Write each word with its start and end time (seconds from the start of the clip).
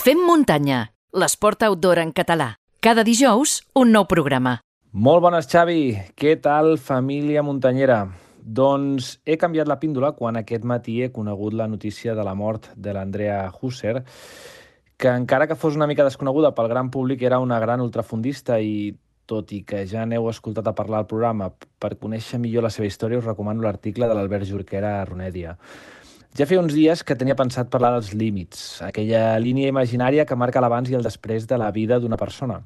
Fem 0.00 0.16
muntanya, 0.24 0.94
l'esport 1.12 1.60
outdoor 1.66 1.98
en 2.00 2.14
català. 2.16 2.54
Cada 2.80 3.02
dijous, 3.04 3.58
un 3.76 3.90
nou 3.92 4.06
programa. 4.08 4.54
Molt 4.96 5.20
bones, 5.20 5.44
Xavi. 5.44 5.82
Què 6.16 6.38
tal, 6.40 6.78
família 6.80 7.42
muntanyera? 7.44 7.98
Doncs 8.40 9.10
he 9.28 9.36
canviat 9.36 9.68
la 9.68 9.76
píndola 9.82 10.14
quan 10.16 10.40
aquest 10.40 10.64
matí 10.64 11.02
he 11.04 11.10
conegut 11.12 11.52
la 11.52 11.68
notícia 11.68 12.14
de 12.16 12.24
la 12.24 12.32
mort 12.32 12.70
de 12.80 12.96
l'Andrea 12.96 13.42
Husser, 13.52 13.98
que 14.96 15.12
encara 15.12 15.46
que 15.46 15.60
fos 15.60 15.76
una 15.76 15.90
mica 15.90 16.08
desconeguda 16.08 16.54
pel 16.56 16.72
gran 16.72 16.88
públic, 16.88 17.20
era 17.20 17.44
una 17.44 17.60
gran 17.60 17.84
ultrafundista 17.84 18.56
i 18.56 18.94
tot 19.28 19.52
i 19.52 19.60
que 19.68 19.84
ja 19.84 20.08
n'heu 20.08 20.32
escoltat 20.32 20.66
a 20.66 20.78
parlar 20.80 21.04
al 21.04 21.10
programa, 21.12 21.52
per 21.52 21.98
conèixer 22.00 22.40
millor 22.40 22.64
la 22.64 22.72
seva 22.72 22.88
història 22.88 23.20
us 23.20 23.28
recomano 23.28 23.68
l'article 23.68 24.08
de 24.08 24.16
l'Albert 24.16 24.48
Jorquera 24.48 24.96
a 24.96 25.08
Ronèdia. 25.12 25.58
Ja 26.38 26.46
feia 26.46 26.60
uns 26.62 26.76
dies 26.76 27.00
que 27.02 27.16
tenia 27.18 27.34
pensat 27.34 27.72
parlar 27.72 27.88
dels 27.96 28.12
límits, 28.14 28.60
aquella 28.86 29.34
línia 29.42 29.70
imaginària 29.72 30.22
que 30.22 30.36
marca 30.38 30.60
l'abans 30.62 30.86
i 30.86 30.94
el 30.94 31.02
després 31.02 31.48
de 31.50 31.56
la 31.58 31.72
vida 31.74 31.98
d'una 31.98 32.18
persona. 32.20 32.60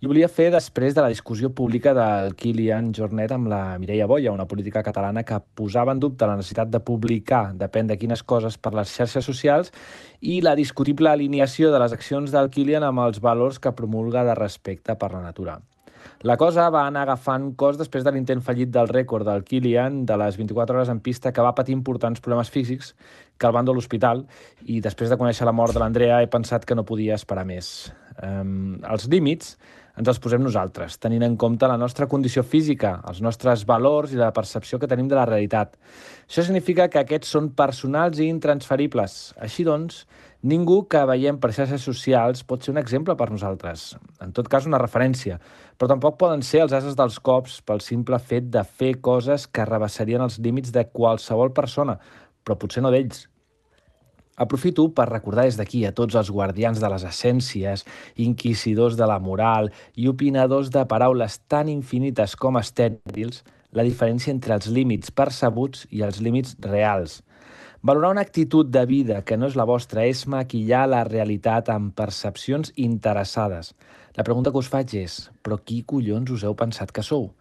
I 0.00 0.08
volia 0.08 0.30
fer 0.32 0.46
després 0.50 0.96
de 0.96 1.02
la 1.04 1.10
discussió 1.12 1.50
pública 1.52 1.92
del 1.94 2.32
Kilian 2.34 2.88
Jornet 2.96 3.34
amb 3.36 3.50
la 3.52 3.76
Mireia 3.78 4.08
Boia, 4.08 4.32
una 4.32 4.48
política 4.48 4.82
catalana 4.82 5.26
que 5.28 5.38
posava 5.54 5.92
en 5.92 6.00
dubte 6.00 6.26
la 6.26 6.38
necessitat 6.40 6.72
de 6.72 6.80
publicar 6.80 7.52
depèn 7.60 7.92
de 7.92 7.98
quines 8.00 8.24
coses 8.24 8.56
per 8.56 8.72
les 8.74 8.96
xarxes 8.96 9.28
socials 9.28 9.70
i 10.20 10.40
la 10.40 10.56
discutible 10.56 11.12
alineació 11.12 11.68
de 11.70 11.84
les 11.84 11.92
accions 11.92 12.32
del 12.32 12.48
Kilian 12.48 12.88
amb 12.88 13.04
els 13.04 13.20
valors 13.20 13.60
que 13.60 13.76
promulga 13.76 14.24
de 14.24 14.40
respecte 14.40 14.96
per 14.96 15.12
la 15.12 15.20
natura. 15.20 15.60
La 16.22 16.36
cosa 16.36 16.68
va 16.70 16.86
anar 16.86 17.06
agafant 17.06 17.50
cos 17.58 17.78
després 17.80 18.04
de 18.04 18.12
l'intent 18.14 18.42
fallit 18.42 18.70
del 18.74 18.90
rècord 18.90 19.26
del 19.26 19.44
Kilian 19.48 20.04
de 20.06 20.18
les 20.20 20.38
24 20.38 20.76
hores 20.76 20.92
en 20.92 21.00
pista 21.00 21.32
que 21.32 21.42
va 21.42 21.54
patir 21.54 21.76
importants 21.76 22.20
problemes 22.20 22.50
físics 22.50 22.94
que 23.38 23.46
el 23.46 23.56
van 23.56 23.68
a 23.68 23.74
l'hospital 23.74 24.26
i 24.66 24.80
després 24.80 25.10
de 25.10 25.18
conèixer 25.18 25.48
la 25.48 25.56
mort 25.56 25.74
de 25.74 25.82
l'Andrea 25.82 26.22
he 26.22 26.30
pensat 26.30 26.64
que 26.64 26.78
no 26.78 26.86
podia 26.88 27.18
esperar 27.18 27.46
més. 27.48 27.92
Um, 28.20 28.82
els 28.84 29.08
límits 29.08 29.56
ens 30.00 30.08
els 30.08 30.20
posem 30.24 30.40
nosaltres, 30.40 30.96
tenint 31.00 31.24
en 31.26 31.34
compte 31.36 31.68
la 31.68 31.76
nostra 31.76 32.06
condició 32.08 32.42
física, 32.46 32.94
els 33.08 33.20
nostres 33.24 33.66
valors 33.68 34.14
i 34.14 34.20
la 34.20 34.30
percepció 34.32 34.78
que 34.80 34.88
tenim 34.88 35.08
de 35.08 35.18
la 35.18 35.26
realitat. 35.28 35.74
Això 36.24 36.44
significa 36.46 36.88
que 36.88 37.02
aquests 37.02 37.34
són 37.34 37.50
personals 37.56 38.20
i 38.22 38.30
intransferibles. 38.32 39.34
Així 39.36 39.66
doncs, 39.68 40.06
ningú 40.48 40.78
que 40.88 41.02
veiem 41.08 41.36
per 41.42 41.52
xarxes 41.52 41.84
socials 41.84 42.40
pot 42.48 42.64
ser 42.64 42.72
un 42.72 42.80
exemple 42.80 43.16
per 43.20 43.28
nosaltres. 43.30 43.90
En 44.24 44.32
tot 44.32 44.48
cas, 44.48 44.68
una 44.70 44.80
referència. 44.80 45.36
Però 45.76 45.90
tampoc 45.92 46.16
poden 46.20 46.40
ser 46.46 46.64
els 46.64 46.72
ases 46.78 46.96
dels 46.96 47.20
cops 47.20 47.60
pel 47.60 47.84
simple 47.84 48.16
fet 48.16 48.48
de 48.54 48.64
fer 48.64 48.94
coses 49.04 49.44
que 49.46 49.68
rebassarien 49.68 50.24
els 50.24 50.40
límits 50.40 50.72
de 50.72 50.86
qualsevol 50.88 51.52
persona, 51.52 51.98
però 52.42 52.56
potser 52.56 52.80
no 52.80 52.94
d'ells. 52.94 53.26
Aprofito 54.36 54.86
per 54.96 55.10
recordar 55.10 55.44
des 55.44 55.58
d'aquí 55.60 55.82
a 55.84 55.92
tots 55.92 56.16
els 56.16 56.30
guardians 56.32 56.78
de 56.80 56.88
les 56.88 57.02
essències, 57.04 57.82
inquisidors 58.16 58.96
de 58.96 59.04
la 59.06 59.18
moral 59.20 59.68
i 59.94 60.08
opinadors 60.08 60.70
de 60.72 60.84
paraules 60.88 61.36
tan 61.52 61.68
infinites 61.68 62.32
com 62.36 62.56
estèrils, 62.56 63.42
la 63.76 63.84
diferència 63.84 64.32
entre 64.32 64.54
els 64.56 64.70
límits 64.72 65.12
percebuts 65.12 65.84
i 65.90 66.00
els 66.06 66.20
límits 66.24 66.56
reals. 66.64 67.20
Valorar 67.82 68.12
una 68.14 68.24
actitud 68.24 68.68
de 68.70 68.86
vida 68.86 69.20
que 69.26 69.36
no 69.36 69.48
és 69.50 69.56
la 69.58 69.66
vostra 69.68 70.06
és 70.06 70.24
maquillar 70.30 70.86
la 70.88 71.02
realitat 71.04 71.68
amb 71.68 71.92
percepcions 71.98 72.72
interessades. 72.76 73.74
La 74.16 74.24
pregunta 74.24 74.52
que 74.52 74.62
us 74.62 74.70
faig 74.72 74.94
és, 74.96 75.18
però 75.42 75.58
qui 75.58 75.82
collons 75.82 76.30
us 76.30 76.44
heu 76.46 76.54
pensat 76.56 76.92
que 76.94 77.04
sou? 77.04 77.32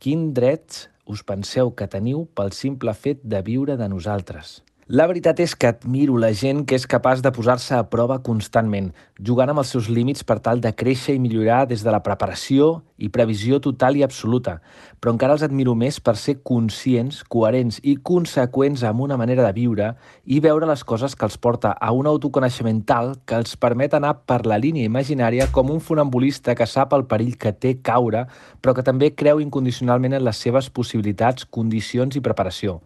Quin 0.00 0.32
drets 0.34 0.88
us 1.06 1.22
penseu 1.22 1.70
que 1.76 1.86
teniu 1.86 2.24
pel 2.34 2.50
simple 2.56 2.96
fet 2.96 3.22
de 3.22 3.42
viure 3.44 3.76
de 3.76 3.90
nosaltres? 3.92 4.62
La 4.90 5.04
veritat 5.06 5.38
és 5.38 5.52
que 5.54 5.68
admiro 5.68 6.16
la 6.18 6.32
gent 6.34 6.64
que 6.66 6.74
és 6.74 6.82
capaç 6.90 7.20
de 7.22 7.30
posar-se 7.30 7.76
a 7.76 7.84
prova 7.86 8.16
constantment, 8.26 8.88
jugant 9.22 9.52
amb 9.52 9.62
els 9.62 9.68
seus 9.70 9.86
límits 9.86 10.24
per 10.26 10.40
tal 10.42 10.58
de 10.64 10.72
créixer 10.74 11.14
i 11.14 11.20
millorar 11.22 11.60
des 11.70 11.84
de 11.86 11.92
la 11.94 12.00
preparació 12.02 12.80
i 12.98 13.06
previsió 13.14 13.60
total 13.62 14.00
i 14.00 14.02
absoluta. 14.02 14.56
Però 14.98 15.12
encara 15.14 15.36
els 15.36 15.44
admiro 15.46 15.76
més 15.78 16.00
per 16.02 16.16
ser 16.18 16.40
conscients, 16.42 17.20
coherents 17.22 17.78
i 17.86 17.94
conseqüents 18.02 18.82
amb 18.90 19.04
una 19.06 19.20
manera 19.20 19.46
de 19.46 19.52
viure 19.60 19.92
i 20.26 20.42
veure 20.42 20.66
les 20.66 20.82
coses 20.82 21.14
que 21.14 21.28
els 21.28 21.38
porta 21.38 21.70
a 21.70 21.92
un 21.94 22.10
autoconeixement 22.10 22.82
tal 22.90 23.14
que 23.22 23.38
els 23.38 23.54
permet 23.54 23.94
anar 23.94 24.16
per 24.26 24.40
la 24.42 24.58
línia 24.58 24.90
imaginària 24.90 25.52
com 25.54 25.70
un 25.70 25.78
funambulista 25.78 26.58
que 26.58 26.66
sap 26.66 26.98
el 26.98 27.06
perill 27.06 27.38
que 27.38 27.54
té 27.54 27.76
caure, 27.78 28.26
però 28.58 28.74
que 28.74 28.82
també 28.90 29.14
creu 29.14 29.38
incondicionalment 29.38 30.18
en 30.18 30.26
les 30.26 30.44
seves 30.48 30.66
possibilitats, 30.66 31.46
condicions 31.46 32.18
i 32.18 32.26
preparació. 32.26 32.80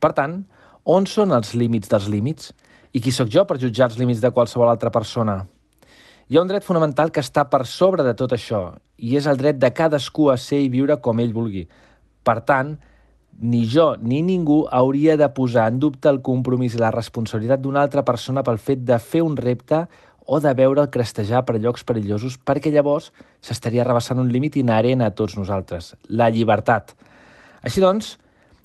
Per 0.00 0.16
tant, 0.16 0.40
on 0.84 1.08
són 1.08 1.32
els 1.32 1.54
límits 1.56 1.90
dels 1.90 2.06
límits? 2.12 2.52
I 2.94 3.00
qui 3.02 3.12
sóc 3.12 3.30
jo 3.32 3.42
per 3.48 3.58
jutjar 3.58 3.88
els 3.90 3.98
límits 3.98 4.20
de 4.22 4.30
qualsevol 4.30 4.70
altra 4.70 4.92
persona? 4.94 5.40
Hi 6.28 6.38
ha 6.38 6.42
un 6.44 6.48
dret 6.48 6.64
fonamental 6.64 7.10
que 7.12 7.20
està 7.24 7.44
per 7.50 7.64
sobre 7.68 8.04
de 8.04 8.14
tot 8.16 8.32
això, 8.32 8.72
i 8.96 9.16
és 9.18 9.26
el 9.26 9.36
dret 9.40 9.58
de 9.60 9.70
cadascú 9.74 10.30
a 10.32 10.38
ser 10.40 10.62
i 10.64 10.70
viure 10.72 10.96
com 11.04 11.20
ell 11.20 11.34
vulgui. 11.34 11.66
Per 12.24 12.38
tant, 12.48 12.76
ni 13.40 13.64
jo 13.68 13.94
ni 14.00 14.22
ningú 14.22 14.62
hauria 14.70 15.16
de 15.20 15.28
posar 15.34 15.66
en 15.72 15.80
dubte 15.82 16.08
el 16.08 16.22
compromís 16.22 16.76
i 16.76 16.80
la 16.80 16.92
responsabilitat 16.94 17.60
d'una 17.60 17.82
altra 17.82 18.04
persona 18.06 18.44
pel 18.46 18.60
fet 18.62 18.84
de 18.86 18.98
fer 19.02 19.24
un 19.26 19.36
repte 19.36 19.84
o 20.24 20.40
de 20.40 20.54
veure'l 20.56 20.88
crestejar 20.88 21.44
per 21.44 21.58
llocs 21.60 21.84
perillosos, 21.84 22.38
perquè 22.38 22.72
llavors 22.72 23.10
s'estaria 23.44 23.84
rebassant 23.84 24.20
un 24.20 24.30
límit 24.32 24.56
inherent 24.56 25.02
a 25.04 25.10
tots 25.12 25.36
nosaltres, 25.36 25.94
la 26.08 26.30
llibertat. 26.32 26.94
Així 27.60 27.82
doncs, 27.84 28.14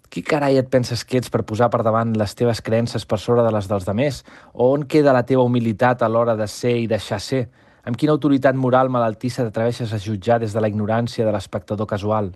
qui 0.09 0.23
carai 0.25 0.57
et 0.57 0.69
penses 0.69 1.03
que 1.05 1.19
ets 1.21 1.29
per 1.29 1.43
posar 1.45 1.69
per 1.69 1.83
davant 1.85 2.15
les 2.17 2.33
teves 2.35 2.61
creences 2.65 3.05
per 3.05 3.19
sobre 3.21 3.43
de 3.45 3.51
les 3.53 3.67
dels 3.69 3.85
demés? 3.85 4.23
O 4.53 4.71
on 4.73 4.87
queda 4.89 5.13
la 5.13 5.25
teva 5.25 5.45
humilitat 5.45 6.01
a 6.01 6.09
l'hora 6.09 6.35
de 6.35 6.47
ser 6.49 6.75
i 6.81 6.87
deixar 6.89 7.19
ser? 7.21 7.43
Amb 7.85 7.97
quina 7.97 8.15
autoritat 8.17 8.57
moral 8.57 8.89
malaltissa 8.89 9.45
t'atreveixes 9.45 9.93
a 9.93 10.01
jutjar 10.01 10.39
des 10.41 10.53
de 10.53 10.61
la 10.61 10.69
ignorància 10.69 11.25
de 11.25 11.33
l'espectador 11.33 11.87
casual? 11.87 12.33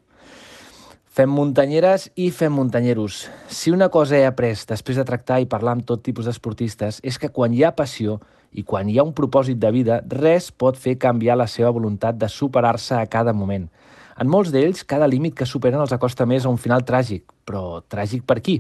Fem 1.14 1.30
muntanyeres 1.30 2.08
i 2.16 2.30
fem 2.32 2.54
muntanyeros. 2.54 3.28
Si 3.48 3.74
una 3.74 3.90
cosa 3.90 4.18
he 4.18 4.26
après 4.26 4.66
després 4.70 4.98
de 4.98 5.06
tractar 5.06 5.42
i 5.42 5.50
parlar 5.50 5.76
amb 5.78 5.86
tot 5.86 6.02
tipus 6.06 6.30
d'esportistes 6.30 7.02
és 7.04 7.20
que 7.22 7.30
quan 7.30 7.54
hi 7.54 7.66
ha 7.66 7.76
passió 7.76 8.20
i 8.54 8.64
quan 8.64 8.90
hi 8.90 9.00
ha 9.00 9.06
un 9.06 9.14
propòsit 9.18 9.58
de 9.58 9.70
vida, 9.74 10.02
res 10.10 10.52
pot 10.52 10.78
fer 10.78 11.00
canviar 11.02 11.38
la 11.38 11.50
seva 11.50 11.74
voluntat 11.74 12.18
de 12.22 12.30
superar-se 12.30 13.02
a 13.02 13.10
cada 13.10 13.34
moment– 13.34 13.70
en 14.20 14.30
molts 14.30 14.52
d'ells, 14.54 14.84
cada 14.86 15.08
límit 15.10 15.36
que 15.38 15.48
superen 15.50 15.82
els 15.82 15.94
acosta 15.96 16.26
més 16.30 16.46
a 16.46 16.52
un 16.52 16.60
final 16.62 16.86
tràgic. 16.86 17.26
Però 17.46 17.82
tràgic 17.90 18.26
per 18.30 18.40
qui? 18.46 18.60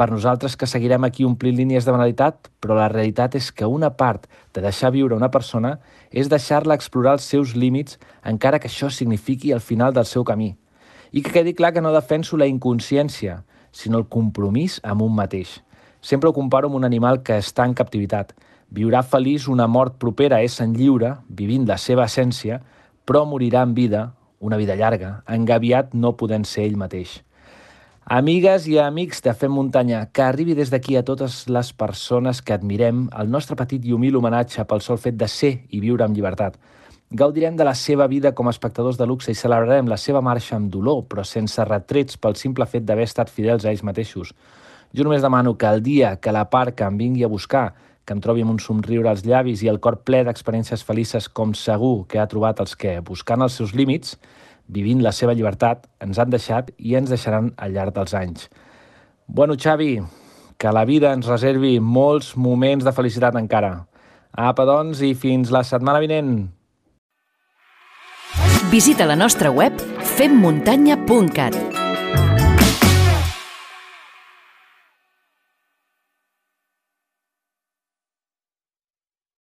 Per 0.00 0.06
nosaltres 0.08 0.54
que 0.56 0.68
seguirem 0.70 1.04
aquí 1.04 1.26
omplint 1.28 1.58
línies 1.58 1.84
de 1.84 1.92
banalitat, 1.92 2.48
però 2.62 2.76
la 2.78 2.88
realitat 2.88 3.34
és 3.36 3.50
que 3.52 3.66
una 3.68 3.90
part 3.98 4.28
de 4.54 4.62
deixar 4.64 4.92
viure 4.94 5.16
una 5.16 5.28
persona 5.30 5.74
és 6.10 6.30
deixar-la 6.30 6.76
explorar 6.78 7.18
els 7.18 7.26
seus 7.26 7.56
límits, 7.56 7.98
encara 8.24 8.58
que 8.58 8.70
això 8.70 8.88
signifiqui 8.88 9.52
el 9.52 9.60
final 9.60 9.92
del 9.92 10.06
seu 10.08 10.24
camí. 10.24 10.54
I 11.12 11.20
que 11.20 11.34
quedi 11.34 11.52
clar 11.58 11.74
que 11.74 11.82
no 11.82 11.92
defenso 11.92 12.38
la 12.38 12.46
inconsciència, 12.46 13.42
sinó 13.72 13.98
el 13.98 14.06
compromís 14.08 14.78
amb 14.84 15.02
un 15.02 15.12
mateix. 15.14 15.58
Sempre 16.00 16.30
ho 16.30 16.32
comparo 16.32 16.70
amb 16.70 16.78
un 16.78 16.86
animal 16.88 17.20
que 17.22 17.36
està 17.36 17.66
en 17.68 17.74
captivitat. 17.74 18.32
Viurà 18.70 19.02
feliç 19.02 19.48
una 19.48 19.66
mort 19.66 19.98
propera 19.98 20.38
a 20.38 20.46
en 20.64 20.72
lliure, 20.74 21.16
vivint 21.28 21.66
la 21.68 21.76
seva 21.76 22.04
essència, 22.04 22.62
però 23.04 23.26
morirà 23.26 23.62
en 23.62 23.74
vida 23.74 24.12
una 24.40 24.56
vida 24.56 24.74
llarga, 24.74 25.20
engaviat 25.28 25.92
no 25.94 26.16
podent 26.16 26.46
ser 26.48 26.64
ell 26.64 26.78
mateix. 26.80 27.20
Amigues 28.10 28.64
i 28.66 28.78
amics 28.80 29.20
de 29.22 29.34
Fem 29.36 29.52
Muntanya, 29.54 30.06
que 30.10 30.24
arribi 30.24 30.56
des 30.58 30.72
d'aquí 30.72 30.96
a 30.98 31.04
totes 31.06 31.44
les 31.46 31.70
persones 31.72 32.40
que 32.42 32.56
admirem 32.56 33.04
el 33.20 33.30
nostre 33.30 33.54
petit 33.54 33.84
i 33.86 33.92
humil 33.94 34.16
homenatge 34.18 34.64
pel 34.66 34.80
sol 34.82 34.98
fet 34.98 35.20
de 35.20 35.28
ser 35.28 35.52
i 35.68 35.82
viure 35.84 36.02
amb 36.02 36.16
llibertat. 36.16 36.56
Gaudirem 37.12 37.56
de 37.58 37.66
la 37.66 37.74
seva 37.74 38.06
vida 38.06 38.32
com 38.34 38.48
a 38.48 38.54
espectadors 38.54 38.98
de 38.98 39.06
luxe 39.06 39.30
i 39.30 39.38
celebrarem 39.38 39.86
la 39.90 39.98
seva 39.98 40.24
marxa 40.24 40.56
amb 40.56 40.72
dolor, 40.72 41.04
però 41.10 41.22
sense 41.26 41.64
retrets 41.68 42.16
pel 42.16 42.34
simple 42.38 42.66
fet 42.66 42.88
d'haver 42.88 43.06
estat 43.06 43.30
fidels 43.30 43.66
a 43.66 43.70
ells 43.70 43.84
mateixos. 43.86 44.32
Jo 44.96 45.04
només 45.04 45.22
demano 45.22 45.56
que 45.58 45.68
el 45.70 45.82
dia 45.82 46.16
que 46.16 46.32
la 46.32 46.48
parca 46.50 46.88
em 46.88 46.96
vingui 46.98 47.22
a 47.22 47.30
buscar 47.30 47.74
que 48.10 48.16
em 48.16 48.20
trobi 48.20 48.42
amb 48.42 48.50
un 48.50 48.58
somriure 48.58 49.06
als 49.06 49.20
llavis 49.22 49.60
i 49.62 49.68
el 49.70 49.76
cor 49.78 50.00
ple 50.02 50.24
d'experiències 50.26 50.82
felices 50.82 51.28
com 51.30 51.52
segur 51.54 52.08
que 52.10 52.18
ha 52.18 52.26
trobat 52.26 52.58
els 52.58 52.74
que, 52.74 52.96
buscant 53.06 53.44
els 53.46 53.54
seus 53.54 53.70
límits, 53.70 54.16
vivint 54.66 54.98
la 54.98 55.12
seva 55.14 55.30
llibertat, 55.38 55.86
ens 56.02 56.18
han 56.18 56.32
deixat 56.34 56.72
i 56.74 56.96
ens 56.98 57.12
deixaran 57.14 57.52
al 57.54 57.70
llarg 57.76 57.94
dels 57.94 58.16
anys. 58.18 58.48
Bueno, 59.30 59.54
Xavi, 59.54 60.00
que 60.58 60.72
la 60.74 60.82
vida 60.90 61.12
ens 61.14 61.30
reservi 61.30 61.76
molts 61.78 62.34
moments 62.34 62.82
de 62.82 62.90
felicitat 62.96 63.38
encara. 63.38 63.76
Apa, 64.34 64.66
doncs, 64.66 65.04
i 65.06 65.14
fins 65.14 65.54
la 65.54 65.62
setmana 65.62 66.02
vinent. 66.02 66.48
Visita 68.74 69.06
la 69.06 69.14
nostra 69.14 69.54
web 69.54 69.78
femmuntanya.cat 70.18 71.79